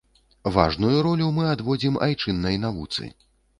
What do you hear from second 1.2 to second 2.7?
мы адводзім айчыннай